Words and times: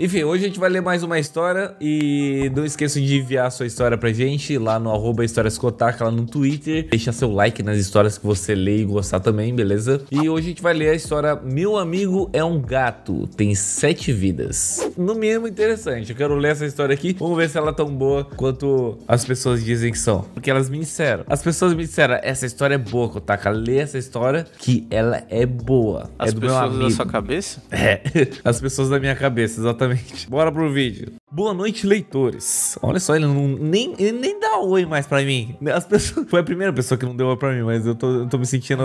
Enfim, 0.00 0.22
hoje 0.22 0.44
a 0.44 0.46
gente 0.46 0.60
vai 0.60 0.70
ler 0.70 0.80
mais 0.80 1.02
uma 1.02 1.18
história 1.18 1.74
e 1.80 2.52
não 2.54 2.64
esqueça 2.64 3.00
de 3.00 3.18
enviar 3.18 3.48
a 3.48 3.50
sua 3.50 3.66
história 3.66 3.98
pra 3.98 4.12
gente 4.12 4.56
lá 4.56 4.78
no 4.78 4.92
arroba 4.92 5.24
historiascotaca 5.24 6.04
lá 6.04 6.10
no 6.12 6.24
Twitter. 6.24 6.86
Deixa 6.88 7.10
seu 7.10 7.32
like 7.32 7.64
nas 7.64 7.78
histórias 7.78 8.16
que 8.16 8.24
você 8.24 8.54
lê 8.54 8.82
e 8.82 8.84
gostar 8.84 9.18
também, 9.18 9.52
beleza? 9.52 10.00
E 10.08 10.28
hoje 10.28 10.46
a 10.46 10.48
gente 10.50 10.62
vai 10.62 10.72
ler 10.72 10.90
a 10.90 10.94
história 10.94 11.34
Meu 11.34 11.76
Amigo 11.76 12.30
é 12.32 12.44
um 12.44 12.60
Gato, 12.60 13.26
tem 13.36 13.52
sete 13.56 14.12
vidas. 14.12 14.88
No 14.96 15.16
mínimo 15.16 15.48
interessante, 15.48 16.10
eu 16.10 16.16
quero 16.16 16.36
ler 16.36 16.52
essa 16.52 16.64
história 16.64 16.94
aqui, 16.94 17.16
vamos 17.18 17.36
ver 17.36 17.50
se 17.50 17.58
ela 17.58 17.70
é 17.70 17.74
tão 17.74 17.92
boa 17.92 18.22
quanto 18.22 18.98
as 19.08 19.24
pessoas 19.24 19.64
dizem 19.64 19.90
que 19.90 19.98
são. 19.98 20.20
Porque 20.32 20.48
elas 20.48 20.70
me 20.70 20.78
disseram, 20.78 21.24
as 21.26 21.42
pessoas 21.42 21.74
me 21.74 21.84
disseram, 21.84 22.20
essa 22.22 22.46
história 22.46 22.76
é 22.76 22.78
boa, 22.78 23.08
Kotaka, 23.08 23.50
lê 23.50 23.78
essa 23.78 23.98
história 23.98 24.46
que 24.60 24.86
ela 24.90 25.24
é 25.28 25.44
boa. 25.44 26.08
As 26.16 26.28
é 26.28 26.32
do 26.34 26.40
meu 26.40 26.50
pessoas 26.50 26.70
amigo. 26.70 26.84
da 26.84 26.90
sua 26.92 27.06
cabeça? 27.06 27.62
É, 27.72 28.00
as 28.44 28.60
pessoas 28.60 28.90
da 28.90 29.00
minha 29.00 29.16
cabeça, 29.16 29.60
exatamente. 29.60 29.87
Bora 30.28 30.52
pro 30.52 30.72
vídeo. 30.72 31.12
Boa 31.30 31.52
noite, 31.52 31.86
leitores. 31.86 32.78
Olha 32.80 32.98
só, 32.98 33.14
ele 33.14 33.26
não, 33.26 33.46
nem, 33.46 33.94
ele 33.98 34.18
nem 34.18 34.40
dá 34.40 34.60
oi 34.60 34.86
mais 34.86 35.06
pra 35.06 35.20
mim. 35.20 35.54
As 35.74 35.84
pessoas, 35.84 36.26
foi 36.26 36.40
a 36.40 36.42
primeira 36.42 36.72
pessoa 36.72 36.96
que 36.96 37.04
não 37.04 37.14
deu 37.14 37.26
oi 37.26 37.36
pra 37.36 37.52
mim, 37.52 37.60
mas 37.60 37.86
eu 37.86 37.94
tô, 37.94 38.20
eu 38.20 38.26
tô 38.26 38.38
me 38.38 38.46
sentindo 38.46 38.82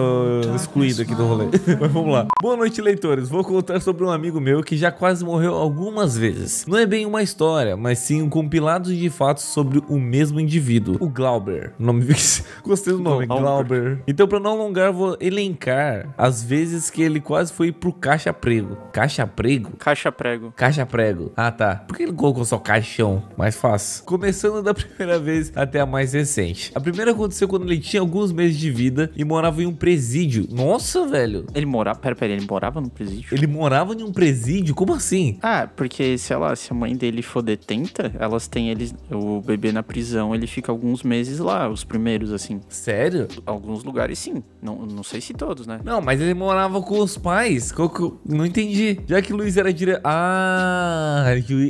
excluído 0.53 1.03
aqui 1.03 1.15
do 1.15 1.25
rolê. 1.25 1.45
mas 1.79 1.89
vamos 1.89 2.11
lá. 2.11 2.27
Boa 2.41 2.57
noite, 2.57 2.81
leitores. 2.81 3.29
Vou 3.29 3.45
contar 3.45 3.79
sobre 3.79 4.03
um 4.03 4.11
amigo 4.11 4.41
meu 4.41 4.61
que 4.61 4.75
já 4.75 4.91
quase 4.91 5.23
morreu 5.23 5.53
algumas 5.53 6.17
vezes. 6.17 6.65
Não 6.67 6.77
é 6.77 6.85
bem 6.85 7.05
uma 7.05 7.23
história, 7.23 7.77
mas 7.77 7.99
sim 7.99 8.21
um 8.21 8.29
compilado 8.29 8.93
de 8.93 9.09
fatos 9.09 9.45
sobre 9.45 9.81
o 9.87 9.97
mesmo 9.97 10.37
indivíduo, 10.37 10.97
o 10.99 11.07
Glauber. 11.07 11.71
Nome 11.79 12.05
Gostei 12.61 12.91
do 12.91 12.99
nome, 12.99 13.25
Glauber. 13.25 13.43
Glauber. 13.45 14.03
Então, 14.05 14.27
pra 14.27 14.41
não 14.41 14.51
alongar, 14.51 14.91
vou 14.91 15.15
elencar 15.21 16.13
as 16.17 16.43
vezes 16.43 16.89
que 16.89 17.01
ele 17.01 17.21
quase 17.21 17.53
foi 17.53 17.71
pro 17.71 17.93
caixa 17.93 18.33
prego. 18.33 18.75
Caixa 18.91 19.25
prego? 19.25 19.71
Caixa 19.77 20.11
prego. 20.11 20.51
Caixa 20.57 20.85
prego. 20.85 21.31
Ah, 21.37 21.49
tá. 21.49 21.75
Por 21.75 21.95
que 21.95 22.03
ele 22.03 22.11
colocou 22.11 22.32
só 22.45 22.57
caixão? 22.57 23.23
Mais 23.37 23.55
fácil. 23.55 24.03
Começando 24.05 24.63
da 24.63 24.73
primeira 24.73 25.19
vez 25.19 25.51
até 25.55 25.79
a 25.79 25.85
mais 25.85 26.13
recente. 26.13 26.71
A 26.73 26.79
primeira 26.79 27.11
aconteceu 27.11 27.47
quando 27.47 27.65
ele 27.65 27.79
tinha 27.79 28.01
alguns 28.01 28.31
meses 28.31 28.57
de 28.57 28.71
vida 28.71 29.11
e 29.15 29.23
morava 29.23 29.61
em 29.61 29.65
um 29.65 29.73
presídio. 29.73 30.47
Nossa, 30.51 31.05
velho. 31.07 31.45
Ele 31.53 31.65
morava. 31.65 31.99
Pera, 31.99 32.15
pera, 32.15 32.33
ele 32.33 32.45
morava 32.49 32.81
no 32.81 32.89
presídio? 32.89 33.35
Ele 33.35 33.47
morava 33.47 33.93
em 33.93 34.03
um 34.03 34.11
presídio? 34.11 34.75
Como 34.75 34.93
assim? 34.93 35.37
Ah, 35.41 35.67
porque, 35.73 36.17
sei 36.17 36.35
lá, 36.35 36.55
se 36.55 36.71
a 36.71 36.75
mãe 36.75 36.95
dele 36.95 37.21
for 37.21 37.41
detenta, 37.41 38.11
elas 38.19 38.47
têm 38.47 38.69
eles. 38.69 38.93
O 39.11 39.41
bebê 39.41 39.71
na 39.71 39.83
prisão, 39.83 40.33
ele 40.33 40.47
fica 40.47 40.71
alguns 40.71 41.03
meses 41.03 41.39
lá, 41.39 41.69
os 41.69 41.83
primeiros, 41.83 42.31
assim. 42.31 42.59
Sério? 42.69 43.27
Alguns 43.45 43.83
lugares 43.83 44.19
sim. 44.19 44.43
Não, 44.61 44.85
não 44.85 45.03
sei 45.03 45.21
se 45.21 45.33
todos, 45.33 45.67
né? 45.67 45.79
Não, 45.83 46.01
mas 46.01 46.19
ele 46.21 46.33
morava 46.33 46.81
com 46.81 46.99
os 46.99 47.17
pais. 47.17 47.73
Não 48.25 48.45
entendi. 48.45 48.99
Já 49.07 49.21
que 49.21 49.33
o 49.33 49.37
Luiz 49.37 49.57
era 49.57 49.73
diretor. 49.73 50.01
Ah, 50.03 51.25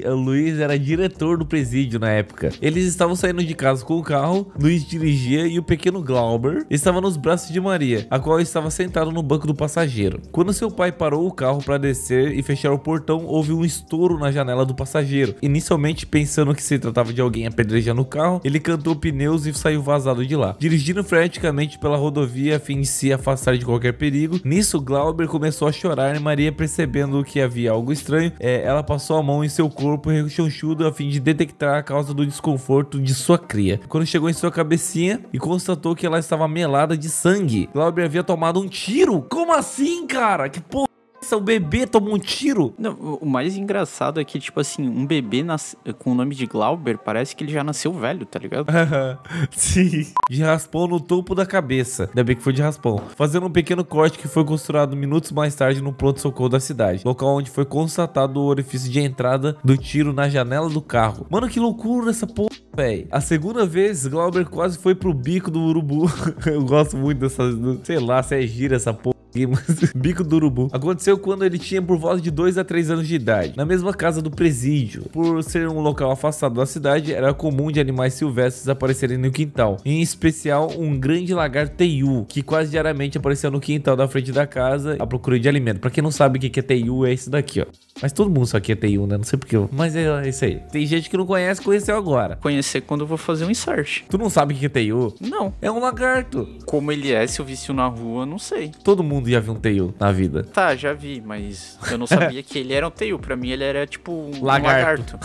o 0.06 0.16
Luiz 0.16 0.53
era 0.60 0.78
diretor 0.78 1.38
do 1.38 1.46
presídio 1.46 2.00
na 2.00 2.10
época. 2.10 2.50
Eles 2.62 2.86
estavam 2.86 3.16
saindo 3.16 3.44
de 3.44 3.54
casa 3.54 3.84
com 3.84 3.98
o 3.98 4.04
carro, 4.04 4.52
Luiz 4.60 4.86
dirigia 4.86 5.48
e 5.48 5.60
o 5.60 5.64
pequeno 5.64 6.02
Glauber 6.02 6.66
estava 6.70 7.02
nos 7.02 7.18
braços 7.18 7.52
de 7.52 7.60
Maria, 7.60 8.08
a 8.10 8.20
qual 8.20 8.40
estava 8.40 8.70
sentado 8.70 9.12
no 9.12 9.24
banco 9.24 9.48
do 9.48 9.56
passageiro. 9.56 10.22
Quando 10.32 10.54
seu 10.54 10.70
pai 10.70 10.92
parou 10.92 11.28
o 11.28 11.32
carro 11.32 11.62
para 11.64 11.78
descer 11.78 12.38
e 12.38 12.44
fechar 12.44 12.72
o 12.72 12.80
portão, 12.80 13.26
houve 13.26 13.54
um 13.54 13.64
estouro 13.64 14.18
na 14.18 14.32
janela 14.32 14.66
do 14.66 14.76
passageiro. 14.76 15.36
Inicialmente, 15.42 16.06
pensando 16.06 16.54
que 16.54 16.64
se 16.64 16.80
tratava 16.80 17.14
de 17.14 17.22
alguém 17.22 17.48
apedrejando 17.48 18.02
o 18.02 18.06
carro, 18.06 18.42
ele 18.44 18.60
cantou 18.60 18.96
pneus 18.96 19.46
e 19.46 19.54
saiu 19.54 19.82
vazado 19.82 20.26
de 20.26 20.36
lá. 20.36 20.56
Dirigindo 20.60 21.04
freneticamente 21.04 21.78
pela 21.80 21.98
rodovia 21.98 22.58
a 22.58 22.60
fim 22.60 22.82
de 22.82 22.88
se 22.88 23.12
afastar 23.12 23.58
de 23.58 23.66
qualquer 23.66 23.94
perigo, 23.94 24.40
nisso 24.44 24.80
Glauber 24.80 25.28
começou 25.28 25.68
a 25.68 25.72
chorar 25.72 26.16
e 26.16 26.20
Maria, 26.20 26.52
percebendo 26.52 27.24
que 27.24 27.40
havia 27.40 27.72
algo 27.72 27.92
estranho, 27.92 28.32
é, 28.40 28.64
ela 28.64 28.84
passou 28.84 29.18
a 29.18 29.24
mão 29.24 29.44
em 29.44 29.50
seu 29.50 29.70
corpo 29.70 30.12
rechonchudo 30.44 30.88
a 30.88 30.94
fim 30.94 31.10
de 31.10 31.20
detectar 31.20 31.78
a 31.78 31.84
causa 31.84 32.14
do 32.14 32.26
desconforto 32.26 33.00
de 33.00 33.14
sua 33.14 33.38
cria. 33.38 33.80
Quando 33.88 34.06
chegou 34.06 34.30
em 34.30 34.34
sua 34.34 34.52
cabecinha 34.52 35.22
e 35.32 35.40
constatou 35.40 35.96
que 35.96 36.06
ela 36.06 36.20
estava 36.20 36.48
melada 36.48 36.98
de 36.98 37.10
sangue, 37.10 37.70
Glauber 37.74 38.06
havia 38.06 38.24
tomado 38.24 38.60
um 38.60 38.68
tiro. 38.68 39.22
Como 39.30 39.54
assim, 39.54 40.06
cara? 40.08 40.50
Que 40.50 40.62
porra? 40.62 40.93
O 41.32 41.40
bebê 41.40 41.86
tomou 41.88 42.16
um 42.16 42.20
tiro? 42.20 42.74
Não, 42.78 42.94
o- 42.94 43.20
o 43.22 43.26
mais 43.26 43.56
engraçado 43.58 44.20
é 44.20 44.24
que, 44.24 44.40
tipo 44.40 44.60
assim, 44.60 44.88
um 44.88 45.06
bebê 45.06 45.44
nas- 45.44 45.76
com 46.00 46.12
o 46.12 46.16
nome 46.16 46.36
de 46.36 46.46
Glauber 46.46 46.98
parece 46.98 47.36
que 47.36 47.44
ele 47.44 47.52
já 47.52 47.64
nasceu 47.64 47.92
velho, 47.94 48.26
tá 48.26 48.38
ligado? 48.40 48.66
Sim. 49.52 50.08
De 50.30 50.42
raspão 50.42 50.88
no 50.88 51.00
topo 51.00 51.34
da 51.36 51.46
cabeça. 51.46 52.06
Ainda 52.10 52.24
bem 52.24 52.36
que 52.36 52.42
foi 52.42 52.54
de 52.54 52.62
raspão. 52.62 53.02
Fazendo 53.16 53.46
um 53.48 53.52
pequeno 53.52 53.84
corte 53.84 54.18
que 54.20 54.28
foi 54.28 54.44
costurado 54.46 54.96
minutos 54.96 55.32
mais 55.32 55.56
tarde 55.56 55.82
no 55.82 55.94
pronto-socorro 55.94 56.50
da 56.50 56.60
cidade. 56.60 57.02
Local 57.06 57.38
onde 57.38 57.50
foi 57.50 57.66
constatado 57.66 58.40
o 58.40 58.46
orifício 58.46 58.90
de 58.92 59.00
entrada 59.00 59.58
do 59.64 59.78
tiro 59.78 60.14
na 60.14 60.30
janela 60.30 60.70
do 60.70 60.82
carro. 60.82 61.26
Mano, 61.30 61.48
que 61.50 61.60
loucura 61.60 62.10
essa 62.10 62.28
porra, 62.28 62.50
véi. 62.76 63.08
A 63.12 63.20
segunda 63.22 63.66
vez, 63.66 64.06
Glauber 64.08 64.46
quase 64.46 64.78
foi 64.78 64.96
pro 64.96 65.14
bico 65.14 65.50
do 65.52 65.60
urubu. 65.62 66.06
Eu 66.46 66.64
gosto 66.64 66.98
muito 66.98 67.20
dessa. 67.20 67.44
Sei 67.84 68.00
lá 68.00 68.22
se 68.24 68.36
é 68.36 68.42
gira 68.46 68.76
essa 68.76 68.94
porra. 68.94 69.13
Bico 69.96 70.24
do 70.24 70.36
urubu. 70.36 70.70
Aconteceu 70.72 71.18
quando 71.18 71.44
ele 71.44 71.58
tinha 71.58 71.82
por 71.82 71.98
volta 71.98 72.22
de 72.22 72.32
2 72.32 72.58
a 72.58 72.64
3 72.64 72.92
anos 72.92 73.08
de 73.08 73.16
idade, 73.16 73.54
na 73.56 73.66
mesma 73.66 73.94
casa 73.94 74.22
do 74.22 74.32
presídio. 74.32 75.04
Por 75.12 75.44
ser 75.44 75.68
um 75.68 75.80
local 75.80 76.12
afastado 76.12 76.56
da 76.56 76.66
cidade, 76.66 77.14
era 77.14 77.34
comum 77.34 77.72
de 77.72 77.80
animais 77.80 78.14
silvestres 78.14 78.70
aparecerem 78.70 79.18
no 79.18 79.32
quintal. 79.32 79.78
Em 79.84 80.02
especial, 80.02 80.72
um 80.78 80.98
grande 80.98 81.34
lagarto 81.34 81.76
teiu, 81.76 82.26
que 82.28 82.42
quase 82.42 82.72
diariamente 82.72 83.18
aparecia 83.18 83.50
no 83.50 83.60
quintal 83.60 83.96
da 83.96 84.08
frente 84.08 84.32
da 84.32 84.46
casa 84.46 84.98
à 85.00 85.08
procura 85.08 85.40
de 85.40 85.48
alimento. 85.48 85.80
Pra 85.80 85.90
quem 85.90 86.04
não 86.04 86.12
sabe 86.12 86.38
o 86.38 86.42
que 86.42 86.50
que 86.50 86.60
é 86.60 86.64
teiu, 86.64 87.06
é 87.06 87.14
esse 87.14 87.30
daqui, 87.30 87.62
ó. 87.62 87.66
Mas 88.02 88.12
todo 88.12 88.30
mundo 88.30 88.46
sabe 88.46 88.66
que 88.66 88.72
é 88.72 88.76
teiu, 88.76 89.08
né? 89.08 89.18
Não 89.18 89.24
sei 89.24 89.38
porquê. 89.38 89.58
Mas 89.72 89.96
é, 89.96 90.06
é 90.06 90.30
isso 90.30 90.44
aí. 90.44 90.60
Tem 90.72 90.86
gente 90.86 91.10
que 91.10 91.18
não 91.18 91.26
conhece, 91.26 91.62
conheceu 91.62 91.96
agora. 91.96 92.38
Conhecer 92.38 92.82
quando 92.82 93.02
eu 93.02 93.08
vou 93.08 93.18
fazer 93.18 93.46
um 93.46 93.52
insert. 93.52 94.04
Tu 94.10 94.18
não 94.18 94.30
sabe 94.30 94.54
o 94.54 94.58
que 94.58 94.66
é 94.66 94.70
teiu? 94.70 95.14
Não. 95.22 95.54
É 95.62 95.72
um 95.72 95.80
lagarto. 95.80 96.48
Como 96.66 96.92
ele 96.92 97.12
é, 97.12 97.26
se 97.28 97.40
eu 97.40 97.46
um 97.70 97.74
na 97.74 97.88
rua, 97.88 98.26
não 98.26 98.40
sei. 98.40 98.72
Todo 98.84 99.04
mundo 99.04 99.23
já 99.32 99.40
viu 99.40 99.54
um 99.54 99.60
teiu 99.60 99.94
na 100.00 100.12
vida. 100.12 100.44
Tá, 100.44 100.76
já 100.76 100.94
vi, 100.94 101.22
mas 101.26 101.78
eu 101.92 101.98
não 101.98 102.08
sabia 102.08 102.42
que 102.44 102.60
ele 102.60 102.74
era 102.74 102.88
um 102.88 102.92
teio. 102.92 103.18
Pra 103.20 103.36
mim, 103.36 103.50
ele 103.50 103.64
era 103.64 103.86
tipo 103.88 104.12
um 104.12 104.44
Lagarto. 104.44 105.18
lagarto. 105.18 105.20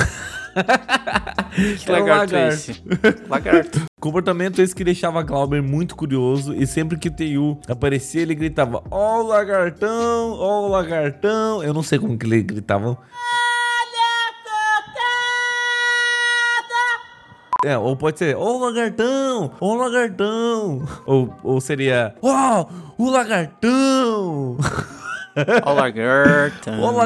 que 1.85 1.91
É 1.91 1.93
um 1.93 1.99
lagarto 1.99 2.35
é 2.35 2.39
lagarto. 2.39 2.55
esse? 2.71 2.83
Lagarto. 3.29 3.83
Comportamento 4.01 4.61
esse 4.63 4.75
que 4.75 4.85
deixava 4.85 5.23
Glauber 5.23 5.61
muito 5.61 5.97
curioso 5.97 6.55
e 6.55 6.67
sempre 6.69 6.97
que 6.97 7.09
o 7.09 7.11
Teiu 7.11 7.59
aparecia 7.69 8.23
ele 8.23 8.35
gritava 8.35 8.81
Ó 8.93 9.21
o 9.23 9.27
lagartão, 9.27 10.35
ó 10.39 10.67
o 10.67 10.69
lagartão 10.69 11.65
Eu 11.65 11.75
não 11.75 11.83
sei 11.83 11.99
como 11.99 12.17
que 12.17 12.25
ele 12.25 12.41
gritava 12.43 12.97
É, 17.65 17.77
ou 17.77 17.97
pode 17.97 18.21
ser 18.21 18.37
Ó 18.37 18.57
o 18.57 18.59
lagartão, 18.61 19.51
ó 19.61 19.73
o 19.73 19.75
lagartão. 19.75 20.83
Ou, 21.05 21.35
ou 21.43 21.61
seria 21.61 22.15
Ó 22.23 22.67
o 22.97 23.11
lagartão. 23.11 24.57
Ó, 25.65 25.73
o 25.73 25.75
lagarto. 25.75 26.71
Ó 26.71 26.91
o 26.91 26.97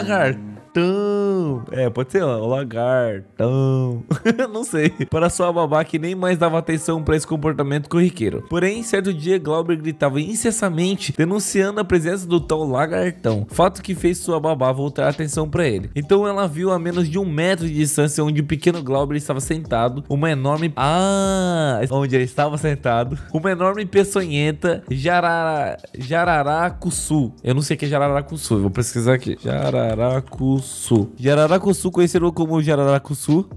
lagartão 0.75 1.65
É, 1.71 1.91
pode 1.91 2.13
ser 2.13 2.23
o 2.23 2.47
lagartão. 2.47 4.03
Não 4.53 4.65
sei. 4.65 4.91
Para 5.11 5.29
sua 5.29 5.53
babá 5.53 5.85
que 5.85 5.99
nem 5.99 6.15
mais 6.15 6.39
dava 6.39 6.59
atenção 6.59 7.03
para 7.03 7.17
esse 7.17 7.27
comportamento 7.27 7.89
corriqueiro. 7.89 8.45
Porém, 8.49 8.83
certo 8.83 9.13
dia 9.13 9.39
Glauber 9.39 9.77
gritava 9.77 10.21
incessantemente 10.21 11.13
Denunciando 11.17 11.81
a 11.81 11.85
presença 11.85 12.27
do 12.27 12.41
tal 12.41 12.65
lagartão. 12.65 13.47
Fato 13.51 13.83
que 13.83 13.95
fez 13.95 14.19
sua 14.19 14.41
babá 14.41 14.73
voltar 14.73 15.07
a 15.07 15.11
atenção 15.11 15.49
para 15.49 15.67
ele. 15.67 15.91
Então 15.95 16.27
ela 16.27 16.47
viu 16.47 16.71
a 16.71 16.79
menos 16.79 17.09
de 17.09 17.19
um 17.19 17.25
metro 17.25 17.67
de 17.67 17.75
distância 17.75 18.25
Onde 18.25 18.41
o 18.41 18.45
pequeno 18.45 18.83
Glauber 18.83 19.17
estava 19.17 19.41
sentado 19.41 20.05
Uma 20.09 20.31
enorme... 20.31 20.73
Ah, 20.77 21.81
onde 21.91 22.15
ele 22.15 22.25
estava 22.25 22.57
sentado 22.57 23.19
Uma 23.33 23.51
enorme 23.51 23.85
peçonhenta 23.85 24.83
Jarara... 24.91 25.77
Jararacuçu. 25.99 27.33
Eu 27.43 27.55
não 27.55 27.63
sei 27.63 27.77
o 27.77 27.79
que 27.79 27.87
é 27.87 27.89
Jararacuçu, 27.89 28.61
vou 28.61 28.71
pesquisar 28.71 29.15
aqui 29.15 29.37
Jararacuçu 30.63 31.13
Jararacuçu, 31.19 31.91
conhecido 31.91 32.33
como 32.33 32.63
Jararacuçu 32.63 33.49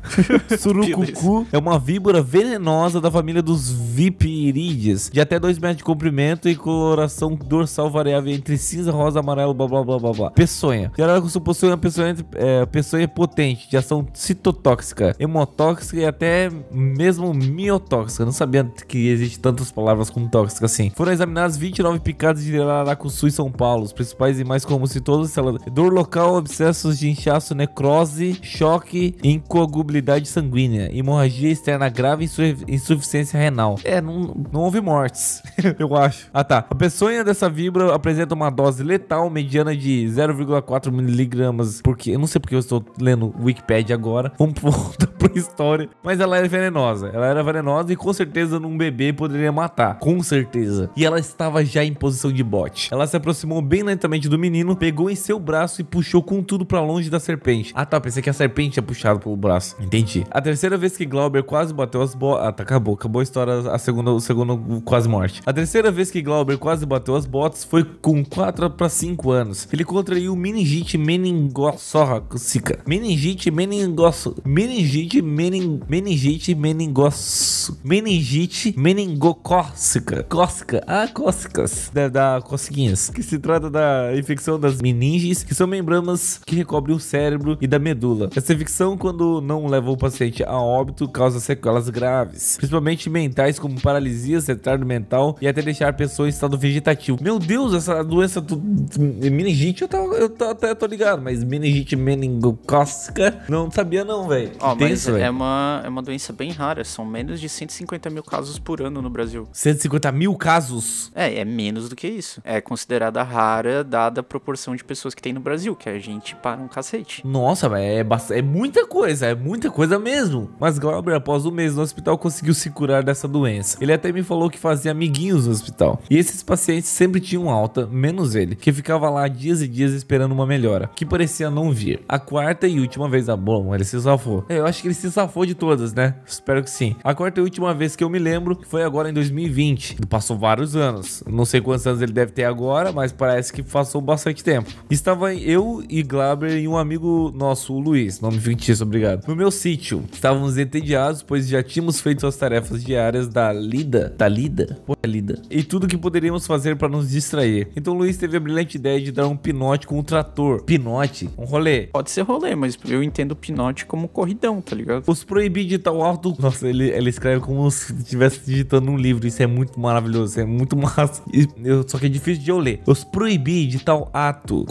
Surucucu 0.58 1.46
é 1.52 1.58
uma 1.58 1.78
víbora 1.78 2.22
venenosa 2.22 3.00
da 3.00 3.10
família 3.10 3.42
dos 3.42 3.70
Vipirídeos, 3.70 5.10
de 5.12 5.20
até 5.20 5.38
2 5.38 5.58
metros 5.58 5.78
de 5.78 5.84
comprimento 5.84 6.48
e 6.48 6.54
coloração 6.54 7.34
dorsal 7.34 7.90
variável 7.90 8.32
entre 8.32 8.56
cinza, 8.56 8.90
rosa, 8.90 9.20
amarelo, 9.20 9.52
blá 9.54 9.66
blá 9.66 9.84
blá 9.84 9.98
blá 9.98 10.12
blá. 10.12 10.30
Peçonha. 10.30 10.92
Jararacuçu 10.96 11.40
possui 11.40 11.68
uma 11.68 11.78
peçonha, 11.78 12.14
é, 12.34 12.64
peçonha 12.66 13.06
potente, 13.08 13.68
de 13.68 13.76
ação 13.76 14.06
citotóxica, 14.14 15.14
hemotóxica 15.18 16.00
e 16.00 16.04
até 16.04 16.50
mesmo 16.70 17.32
miotóxica. 17.34 18.24
Não 18.24 18.32
sabia 18.32 18.64
que 18.88 19.08
existe 19.08 19.38
tantas 19.38 19.70
palavras 19.70 20.10
como 20.10 20.28
tóxica 20.28 20.66
assim. 20.66 20.90
Foram 20.94 21.12
examinadas 21.12 21.56
29 21.56 22.00
picadas 22.00 22.44
de 22.44 22.52
Jararacuçu 22.52 23.26
em 23.26 23.30
São 23.30 23.50
Paulo. 23.50 23.84
Os 23.84 23.92
principais 23.92 24.40
e 24.40 24.44
mais 24.44 24.64
comuns 24.64 24.92
de 24.92 25.00
todos 25.00 25.34
dor 25.72 25.92
local, 25.92 26.42
abscessos 26.50 26.98
de 26.98 27.10
inchaço, 27.10 27.54
necrose, 27.54 28.38
choque, 28.42 29.14
incoagulabilidade 29.22 30.28
sanguínea, 30.28 30.88
hemorragia 30.96 31.50
externa 31.50 31.88
grave 31.88 32.22
e 32.22 32.26
insu- 32.26 32.64
insuficiência 32.68 33.38
renal. 33.38 33.78
É, 33.84 34.00
não, 34.00 34.34
não 34.52 34.60
houve 34.62 34.80
mortes, 34.80 35.42
eu 35.78 35.94
acho. 35.96 36.28
Ah 36.32 36.44
tá. 36.44 36.64
A 36.70 36.74
peçonha 36.74 37.24
dessa 37.24 37.50
vibra 37.50 37.94
apresenta 37.94 38.34
uma 38.34 38.50
dose 38.50 38.82
letal 38.82 39.28
mediana 39.28 39.76
de 39.76 40.06
0,4 40.08 40.90
miligramas, 40.92 41.80
porque 41.82 42.10
eu 42.12 42.18
não 42.18 42.26
sei 42.26 42.40
porque 42.40 42.54
eu 42.54 42.60
estou 42.60 42.84
lendo 43.00 43.34
Wikipedia 43.40 43.94
agora. 43.94 44.32
Vamos 44.38 44.60
voltar 44.60 45.06
pra 45.08 45.32
história. 45.36 45.88
Mas 46.02 46.20
ela 46.20 46.36
era 46.38 46.48
venenosa. 46.48 47.08
Ela 47.12 47.26
era 47.26 47.42
venenosa 47.42 47.92
e 47.92 47.96
com 47.96 48.12
certeza 48.12 48.60
num 48.60 48.76
bebê 48.76 49.12
poderia 49.12 49.50
matar. 49.50 49.98
Com 49.98 50.22
certeza. 50.22 50.90
E 50.96 51.04
ela 51.04 51.18
estava 51.18 51.64
já 51.64 51.84
em 51.84 51.92
posição 51.92 52.32
de 52.32 52.42
bote. 52.44 52.88
Ela 52.92 53.06
se 53.06 53.16
aproximou 53.16 53.60
bem 53.60 53.82
lentamente 53.82 54.28
do 54.28 54.38
menino, 54.38 54.76
pegou 54.76 55.10
em 55.10 55.14
seu 55.16 55.38
braço 55.38 55.80
e 55.80 55.84
puxou 55.84 56.22
com 56.22 56.35
tudo 56.42 56.64
pra 56.64 56.80
longe 56.80 57.10
da 57.10 57.20
serpente. 57.20 57.72
Ah 57.74 57.84
tá, 57.84 58.00
pensei 58.00 58.22
que 58.22 58.30
a 58.30 58.32
serpente 58.32 58.72
tinha 58.72 58.82
puxado 58.82 59.20
pelo 59.20 59.36
braço. 59.36 59.76
Entendi. 59.80 60.24
A 60.30 60.40
terceira 60.40 60.76
vez 60.76 60.96
que 60.96 61.04
Glauber 61.04 61.42
quase 61.42 61.72
bateu 61.72 62.02
as 62.02 62.14
botas. 62.14 62.46
Ah, 62.46 62.52
tá, 62.52 62.62
acabou. 62.62 62.94
Acabou 62.94 63.20
a 63.20 63.22
história, 63.22 63.70
a 63.70 63.78
segunda, 63.78 64.10
o 64.10 64.20
segundo 64.20 64.82
quase 64.84 65.08
morte. 65.08 65.42
A 65.46 65.52
terceira 65.52 65.90
vez 65.90 66.10
que 66.10 66.22
Glauber 66.22 66.58
quase 66.58 66.84
bateu 66.84 67.14
as 67.14 67.26
botas 67.26 67.64
foi 67.64 67.84
com 67.84 68.24
4 68.24 68.70
para 68.70 68.88
5 68.88 69.30
anos. 69.30 69.68
Ele 69.72 69.84
contraiu 69.84 70.34
meningite 70.36 70.98
meningocócica. 70.98 72.80
Meningite 72.86 73.50
meningos... 73.50 74.28
Meningite 74.44 75.22
mening... 75.22 75.80
meningite 75.88 76.54
meningos... 76.54 77.78
Meningite 77.84 78.74
meningocócica. 78.76 80.22
Cócica. 80.24 80.82
Ah, 80.86 81.08
cócicas. 81.08 81.90
Da, 81.92 82.08
da 82.08 82.40
cosquinhas. 82.42 83.10
Que 83.10 83.22
se 83.22 83.38
trata 83.38 83.70
da 83.70 84.16
infecção 84.16 84.58
das 84.58 84.80
meninges, 84.80 85.42
que 85.42 85.54
são 85.54 85.66
membranas 85.66 86.25
que 86.44 86.56
recobrem 86.56 86.96
o 86.96 87.00
cérebro 87.00 87.56
e 87.60 87.66
da 87.66 87.78
medula. 87.78 88.30
Essa 88.34 88.52
infecção, 88.52 88.96
quando 88.96 89.40
não 89.40 89.66
leva 89.66 89.90
o 89.90 89.96
paciente 89.96 90.42
a 90.44 90.58
óbito, 90.58 91.08
causa 91.08 91.40
sequelas 91.40 91.88
graves, 91.88 92.56
principalmente 92.56 93.08
mentais, 93.08 93.58
como 93.58 93.80
paralisia, 93.80 94.40
retardo 94.46 94.84
mental 94.86 95.36
e 95.40 95.48
até 95.48 95.62
deixar 95.62 95.88
a 95.88 95.92
pessoa 95.92 96.26
em 96.26 96.30
estado 96.30 96.58
vegetativo. 96.58 97.18
Meu 97.20 97.38
Deus, 97.38 97.74
essa 97.74 98.02
doença 98.02 98.40
do 98.40 98.58
meningite 98.58 99.82
eu, 99.82 99.88
tava, 99.88 100.14
eu 100.14 100.28
tô, 100.28 100.44
até 100.44 100.74
tô 100.74 100.86
ligado, 100.86 101.22
mas 101.22 101.42
meningite 101.42 101.96
meningocócica 101.96 103.44
não 103.48 103.70
sabia 103.70 104.04
não, 104.04 104.28
velho. 104.28 104.52
Ó, 104.60 104.74
mas 104.74 105.06
é 105.08 105.30
uma, 105.30 105.82
é 105.84 105.88
uma 105.88 106.02
doença 106.02 106.32
bem 106.32 106.50
rara. 106.50 106.84
São 106.84 107.04
menos 107.04 107.40
de 107.40 107.48
150 107.48 108.10
mil 108.10 108.22
casos 108.22 108.58
por 108.58 108.80
ano 108.80 109.00
no 109.00 109.10
Brasil. 109.10 109.48
150 109.52 110.12
mil 110.12 110.34
casos. 110.36 111.10
É, 111.14 111.40
é 111.40 111.44
menos 111.44 111.88
do 111.88 111.96
que 111.96 112.06
isso. 112.06 112.40
É 112.44 112.60
considerada 112.60 113.22
rara, 113.22 113.82
dada 113.82 114.20
a 114.20 114.24
proporção 114.24 114.74
de 114.76 114.84
pessoas 114.84 115.14
que 115.14 115.22
tem 115.22 115.32
no 115.32 115.40
Brasil, 115.40 115.74
que 115.74 115.88
a 115.88 115.98
gente 115.98 116.15
para 116.42 116.60
um 116.60 116.68
cacete. 116.68 117.26
Nossa, 117.26 117.66
é, 117.78 118.04
é 118.30 118.42
muita 118.42 118.86
coisa, 118.86 119.26
é 119.26 119.34
muita 119.34 119.70
coisa 119.70 119.98
mesmo. 119.98 120.50
Mas 120.58 120.78
Glauber, 120.78 121.14
após 121.14 121.44
um 121.44 121.50
mês 121.50 121.74
no 121.74 121.82
hospital, 121.82 122.16
conseguiu 122.16 122.54
se 122.54 122.70
curar 122.70 123.02
dessa 123.02 123.26
doença. 123.26 123.76
Ele 123.80 123.92
até 123.92 124.12
me 124.12 124.22
falou 124.22 124.48
que 124.48 124.58
fazia 124.58 124.90
amiguinhos 124.90 125.46
no 125.46 125.52
hospital. 125.52 126.00
E 126.08 126.16
esses 126.16 126.42
pacientes 126.42 126.88
sempre 126.88 127.20
tinham 127.20 127.50
alta, 127.50 127.86
menos 127.86 128.34
ele, 128.34 128.54
que 128.54 128.72
ficava 128.72 129.10
lá 129.10 129.26
dias 129.28 129.60
e 129.62 129.68
dias 129.68 129.92
esperando 129.92 130.32
uma 130.32 130.46
melhora, 130.46 130.90
que 130.94 131.04
parecia 131.04 131.50
não 131.50 131.72
vir. 131.72 132.00
A 132.08 132.18
quarta 132.18 132.66
e 132.66 132.80
última 132.80 133.08
vez, 133.08 133.28
ah, 133.28 133.36
bom, 133.36 133.74
ele 133.74 133.84
se 133.84 134.00
safou. 134.00 134.44
É, 134.48 134.58
eu 134.58 134.66
acho 134.66 134.80
que 134.80 134.88
ele 134.88 134.94
se 134.94 135.10
safou 135.10 135.44
de 135.44 135.54
todas, 135.54 135.92
né? 135.92 136.16
Espero 136.26 136.62
que 136.62 136.70
sim. 136.70 136.96
A 137.02 137.14
quarta 137.14 137.40
e 137.40 137.42
última 137.42 137.74
vez 137.74 137.96
que 137.96 138.04
eu 138.04 138.10
me 138.10 138.18
lembro 138.18 138.58
foi 138.68 138.82
agora 138.82 139.10
em 139.10 139.12
2020. 139.12 139.96
Passou 140.08 140.38
vários 140.38 140.76
anos. 140.76 141.22
Não 141.26 141.44
sei 141.44 141.60
quantos 141.60 141.86
anos 141.86 142.00
ele 142.00 142.12
deve 142.12 142.32
ter 142.32 142.44
agora, 142.44 142.92
mas 142.92 143.12
parece 143.12 143.52
que 143.52 143.62
passou 143.62 144.00
bastante 144.00 144.42
tempo. 144.42 144.70
Estava 144.90 145.34
eu 145.34 145.82
e 145.88 146.02
Glaber 146.06 146.56
e 146.58 146.68
um 146.68 146.76
amigo 146.76 147.32
nosso, 147.34 147.74
o 147.74 147.78
Luiz, 147.80 148.20
nome 148.20 148.38
fictício, 148.38 148.84
obrigado. 148.84 149.26
No 149.26 149.34
meu 149.36 149.50
sítio. 149.50 150.04
Estávamos 150.12 150.56
entediados, 150.56 151.22
pois 151.22 151.48
já 151.48 151.62
tínhamos 151.62 152.00
feito 152.00 152.26
as 152.26 152.36
tarefas 152.36 152.84
diárias 152.84 153.28
da 153.28 153.52
lida. 153.52 154.14
Da 154.16 154.28
lida? 154.28 154.78
Pô, 154.86 154.94
é 155.02 155.06
lida. 155.06 155.40
E 155.50 155.62
tudo 155.62 155.86
que 155.88 155.96
poderíamos 155.96 156.46
fazer 156.46 156.76
para 156.76 156.88
nos 156.88 157.10
distrair. 157.10 157.68
Então 157.76 157.94
o 157.94 157.98
Luiz 157.98 158.16
teve 158.16 158.36
a 158.36 158.40
brilhante 158.40 158.76
ideia 158.76 159.00
de 159.00 159.10
dar 159.12 159.26
um 159.28 159.36
pinote 159.36 159.86
com 159.86 159.98
um 159.98 160.02
trator. 160.02 160.62
Pinote? 160.62 161.28
Um 161.36 161.44
rolê. 161.44 161.88
Pode 161.88 162.10
ser 162.10 162.22
rolê, 162.22 162.54
mas 162.54 162.78
eu 162.88 163.02
entendo 163.02 163.34
pinote 163.34 163.84
como 163.86 164.08
corridão, 164.08 164.60
tá 164.60 164.74
ligado? 164.76 165.02
Os 165.06 165.24
proibidos 165.24 165.70
de 165.70 165.78
tal 165.78 166.02
alto. 166.02 166.34
Nossa, 166.38 166.68
ele, 166.68 166.88
ele 166.90 167.10
escreve 167.10 167.40
como 167.40 167.70
se 167.70 167.92
estivesse 167.92 168.40
digitando 168.46 168.90
um 168.90 168.96
livro. 168.96 169.26
Isso 169.26 169.42
é 169.42 169.46
muito 169.46 169.78
maravilhoso. 169.80 170.32
Isso 170.32 170.40
é 170.40 170.44
muito 170.44 170.76
massa. 170.78 171.22
Eu- 171.64 171.84
só 171.88 171.98
que 171.98 172.06
é 172.06 172.08
difícil 172.08 172.42
de 172.44 172.50
eu 172.50 172.58
ler. 172.58 172.80
Os 172.86 173.02
proibir 173.04 173.66
de 173.68 173.78
tal 173.80 174.10
ato 174.12 174.64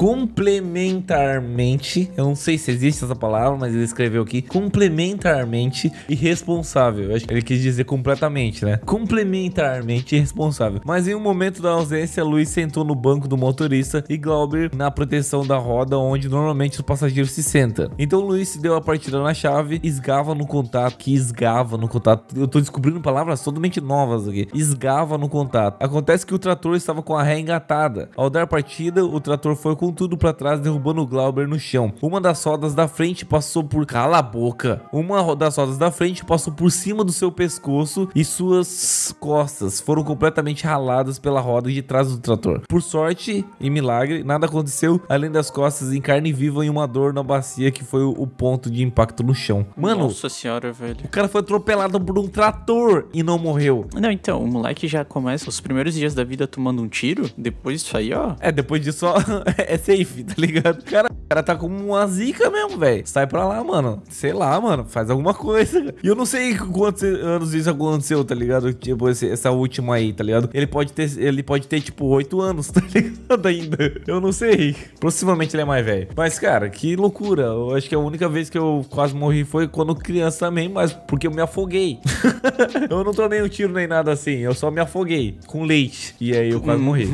complementarmente. 1.15 2.11
Eu 2.15 2.25
não 2.25 2.35
sei 2.35 2.57
se 2.57 2.71
existe 2.71 3.03
essa 3.03 3.15
palavra, 3.15 3.57
mas 3.57 3.73
ele 3.73 3.83
escreveu 3.83 4.23
aqui. 4.23 4.41
Complementarmente 4.41 5.91
irresponsável. 6.09 7.11
Ele 7.11 7.41
quis 7.41 7.61
dizer 7.61 7.85
completamente, 7.85 8.65
né? 8.65 8.77
Complementarmente 8.85 10.15
irresponsável. 10.15 10.81
Mas 10.85 11.07
em 11.07 11.15
um 11.15 11.19
momento 11.19 11.61
da 11.61 11.71
ausência, 11.71 12.23
Luiz 12.23 12.49
sentou 12.49 12.83
no 12.83 12.95
banco 12.95 13.27
do 13.27 13.37
motorista 13.37 14.03
e 14.09 14.17
Glauber 14.17 14.71
na 14.75 14.91
proteção 14.91 15.45
da 15.45 15.57
roda, 15.57 15.97
onde 15.97 16.27
normalmente 16.27 16.79
os 16.79 16.85
passageiros 16.85 17.31
se 17.31 17.43
sentam. 17.43 17.89
Então 17.97 18.19
Luiz 18.19 18.49
se 18.49 18.59
deu 18.59 18.75
a 18.75 18.81
partida 18.81 19.21
na 19.21 19.33
chave, 19.33 19.79
esgava 19.83 20.35
no 20.35 20.45
contato, 20.45 20.97
que 20.97 21.13
esgava 21.13 21.77
no 21.77 21.87
contato. 21.87 22.35
Eu 22.37 22.47
tô 22.47 22.59
descobrindo 22.59 22.99
palavras 23.01 23.43
totalmente 23.43 23.79
novas 23.79 24.27
aqui. 24.27 24.47
Esgava 24.53 25.17
no 25.17 25.29
contato. 25.29 25.81
Acontece 25.81 26.25
que 26.25 26.33
o 26.33 26.39
trator 26.39 26.75
estava 26.75 27.01
com 27.01 27.15
a 27.15 27.23
ré 27.23 27.39
engatada. 27.39 28.09
Ao 28.15 28.29
dar 28.29 28.47
partida, 28.47 29.05
o 29.05 29.19
trator 29.19 29.55
foi 29.55 29.75
com 29.75 29.91
tudo 29.91 30.17
pra 30.17 30.33
trás, 30.33 30.59
derrubando 30.59 31.04
o 31.05 31.07
Glauber 31.07 31.47
no 31.47 31.59
chão. 31.59 31.93
Uma 32.01 32.19
das 32.19 32.43
rodas 32.43 32.73
da 32.73 32.87
frente 32.87 33.25
passou 33.25 33.63
por. 33.63 33.85
Cala 33.85 34.17
a 34.17 34.21
boca! 34.21 34.81
Uma 34.91 35.35
das 35.35 35.57
rodas 35.57 35.77
da 35.77 35.91
frente 35.91 36.25
passou 36.25 36.51
por 36.51 36.71
cima 36.71 37.03
do 37.03 37.11
seu 37.11 37.31
pescoço 37.31 38.09
e 38.15 38.25
suas 38.25 39.15
costas 39.19 39.79
foram 39.79 40.03
completamente 40.03 40.65
raladas 40.65 41.19
pela 41.19 41.39
roda 41.39 41.71
de 41.71 41.81
trás 41.81 42.09
do 42.09 42.17
trator. 42.17 42.61
Por 42.67 42.81
sorte 42.81 43.45
e 43.59 43.69
milagre, 43.69 44.23
nada 44.23 44.47
aconteceu 44.47 44.99
além 45.07 45.31
das 45.31 45.51
costas 45.51 45.93
em 45.93 46.01
carne 46.01 46.33
viva 46.33 46.65
e 46.65 46.69
uma 46.69 46.87
dor 46.87 47.13
na 47.13 47.23
bacia 47.23 47.71
que 47.71 47.83
foi 47.83 48.03
o, 48.03 48.25
ponto 48.25 48.69
de 48.69 48.83
impacto 48.83 49.23
no 49.23 49.33
chão. 49.33 49.65
Mano, 49.77 50.05
Nossa 50.05 50.27
senhora, 50.27 50.73
velho. 50.73 51.05
o 51.05 51.09
cara 51.09 51.27
foi 51.27 51.41
atropelado 51.41 52.01
por 52.01 52.17
um 52.17 52.27
trator 52.27 53.07
e 53.13 53.21
não 53.21 53.37
morreu. 53.37 53.87
Não, 53.93 54.11
então, 54.11 54.43
o 54.43 54.47
moleque 54.47 54.87
já 54.87 55.05
começa 55.05 55.47
os 55.47 55.59
primeiros 55.59 55.93
dias 55.93 56.13
da 56.13 56.23
vida 56.23 56.47
tomando 56.47 56.81
um 56.81 56.87
tiro. 56.87 57.29
Depois 57.37 57.81
disso 57.83 57.95
aí, 57.95 58.13
ó. 58.13 58.35
É, 58.39 58.51
depois 58.51 58.81
disso 58.81 58.95
só 58.99 59.15
é 59.57 59.77
safe, 59.77 60.23
tá 60.23 60.33
ligado? 60.37 60.83
O 61.25 61.27
cara 61.27 61.41
tá 61.41 61.55
com 61.55 61.65
uma 61.65 62.05
zica 62.05 62.51
mesmo, 62.51 62.77
velho. 62.77 63.01
Sai 63.07 63.25
pra 63.25 63.43
lá, 63.47 63.63
mano. 63.63 64.03
Sei 64.11 64.31
lá, 64.31 64.61
mano. 64.61 64.85
Faz 64.87 65.09
alguma 65.09 65.33
coisa. 65.33 65.93
E 66.03 66.07
eu 66.07 66.13
não 66.15 66.25
sei 66.25 66.55
quantos 66.55 67.01
anos 67.03 67.51
isso 67.55 67.67
aconteceu, 67.69 68.23
tá 68.23 68.35
ligado? 68.35 68.71
Tipo, 68.73 69.09
esse- 69.09 69.27
essa 69.29 69.49
última 69.49 69.95
aí, 69.95 70.13
tá 70.13 70.23
ligado? 70.23 70.49
Ele 70.53 70.67
pode 70.67 70.93
ter, 70.93 71.09
ele 71.17 71.41
pode 71.41 71.67
ter 71.67 71.81
tipo, 71.81 72.05
oito 72.05 72.39
anos, 72.41 72.67
tá 72.71 72.79
ligado? 72.93 73.45
Ainda. 73.47 74.01
Eu 74.05 74.21
não 74.21 74.31
sei. 74.31 74.75
Possivelmente 74.99 75.55
ele 75.55 75.63
é 75.63 75.65
mais 75.65 75.83
velho. 75.83 76.09
Mas, 76.15 76.37
cara, 76.37 76.69
que 76.69 76.95
loucura. 76.95 77.41
Eu 77.43 77.75
acho 77.75 77.89
que 77.89 77.95
a 77.95 77.99
única 77.99 78.29
vez 78.29 78.47
que 78.49 78.57
eu 78.57 78.85
quase 78.91 79.15
morri 79.15 79.43
foi 79.43 79.67
quando 79.67 79.95
criança 79.95 80.45
também, 80.45 80.69
mas 80.69 80.93
porque 80.93 81.25
eu 81.25 81.31
me 81.31 81.41
afoguei. 81.41 81.97
eu 82.87 83.03
não 83.03 83.13
tomei 83.15 83.41
um 83.41 83.49
tiro 83.49 83.73
nem 83.73 83.87
nada 83.87 84.11
assim. 84.11 84.37
Eu 84.37 84.53
só 84.53 84.69
me 84.69 84.79
afoguei 84.79 85.39
com 85.47 85.63
leite. 85.63 86.13
E 86.21 86.37
aí 86.37 86.51
eu 86.51 86.61
quase 86.61 86.79
morri. 86.81 87.09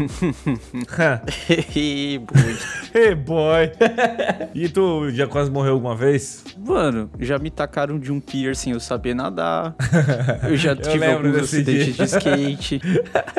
Ih, 1.75 2.19
boi. 2.19 2.57
Hey 2.93 3.15
boy! 3.15 3.71
e 4.53 4.69
tu 4.69 5.09
já 5.11 5.27
quase 5.27 5.49
morreu 5.51 5.73
alguma 5.73 5.95
vez? 5.95 6.43
Mano, 6.57 7.09
já 7.19 7.37
me 7.37 7.49
tacaram 7.49 7.99
de 7.99 8.11
um 8.11 8.19
pier 8.19 8.55
sem 8.55 8.73
eu 8.73 8.79
saber 8.79 9.13
nadar. 9.13 9.75
Eu 10.47 10.55
já 10.55 10.75
tive 10.77 10.99
lembro 10.99 11.27
alguns 11.27 11.43
acidentes 11.43 11.95
dia. 11.95 12.05
de 12.05 12.15
skate. 12.15 12.81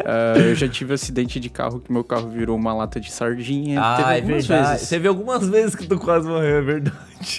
Ah, 0.05 0.37
eu 0.37 0.55
já 0.55 0.67
tive 0.69 0.95
acidente 0.95 1.39
de 1.39 1.49
carro 1.49 1.79
que 1.79 1.93
meu 1.93 2.03
carro 2.03 2.29
virou 2.29 2.57
uma 2.57 2.75
lata 2.75 2.99
de 2.99 3.11
sardinha. 3.11 3.81
Teve 3.97 4.15
algumas 4.17 4.47
vezes. 4.47 4.89
Teve 4.89 5.09
algumas 5.09 5.49
vezes 5.49 5.77
que 5.77 5.87
tu 5.87 5.99
quase 5.99 6.29
morreu, 6.29 6.57
é 6.57 6.61
verdade. 6.61 6.97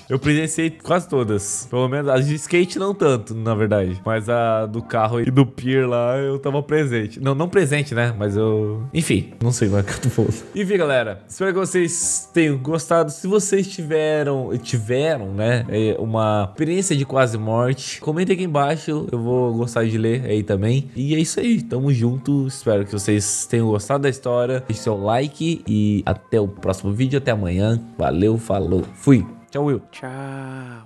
Eu 0.10 0.18
presenciei 0.18 0.70
quase 0.70 1.10
todas. 1.10 1.68
Pelo 1.70 1.88
menos 1.90 2.08
as 2.10 2.26
de 2.26 2.36
skate 2.36 2.80
não 2.80 2.94
tanto, 2.94 3.36
na 3.36 3.54
verdade. 3.54 4.00
Mas 4.06 4.30
a 4.30 4.66
do 4.66 4.82
carro 4.82 5.20
e 5.20 5.30
do 5.30 5.46
pier 5.46 5.88
lá, 5.88 6.18
eu 6.18 6.40
tava 6.40 6.64
presente. 6.64 7.20
Não, 7.20 7.36
não 7.36 7.50
presente, 7.50 7.94
né? 7.94 8.14
Mas 8.18 8.38
eu. 8.38 8.84
Enfim, 8.94 9.34
não 9.42 9.52
sei 9.52 9.68
como 9.68 9.82
é 9.82 9.84
que 9.84 9.92
eu 9.92 10.02
tô 10.02 10.10
falando. 10.10 10.36
Enfim, 10.56 10.78
galera. 10.78 11.22
Espero 11.28 11.52
que 11.54 11.60
vocês 11.60 12.30
tenham 12.34 12.58
gostado. 12.58 13.13
Se 13.14 13.28
vocês 13.28 13.68
tiveram, 13.68 14.50
tiveram, 14.58 15.28
né? 15.34 15.66
é, 15.70 15.96
Uma 16.00 16.50
experiência 16.52 16.96
de 16.96 17.06
quase 17.06 17.38
morte, 17.38 18.02
comentem 18.02 18.34
aqui 18.34 18.44
embaixo. 18.44 19.08
Eu 19.12 19.20
vou 19.22 19.54
gostar 19.54 19.86
de 19.86 19.98
ler 19.98 20.26
aí 20.26 20.44
também. 20.44 20.90
E 20.96 21.16
é 21.16 21.20
isso 21.20 21.40
aí. 21.40 21.62
Tamo 21.62 21.94
junto. 21.94 22.48
Espero 22.48 22.86
que 22.86 22.92
vocês 22.92 23.46
tenham 23.46 23.68
gostado 23.68 24.04
da 24.04 24.10
história. 24.10 24.64
Deixe 24.68 24.82
seu 24.84 24.98
like 24.98 25.64
e 25.68 26.04
até 26.06 26.40
o 26.40 26.48
próximo 26.48 26.92
vídeo. 26.92 27.18
Até 27.18 27.32
amanhã. 27.32 27.80
Valeu, 27.98 28.38
falou. 28.38 28.84
Fui. 28.96 29.26
Tchau, 29.52 29.66
Will. 29.66 29.82
Tchau. 29.92 30.82